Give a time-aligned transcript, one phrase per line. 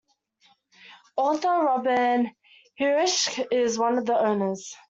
[1.15, 2.31] Author Robin
[2.75, 4.75] Hirsch is one of the owners.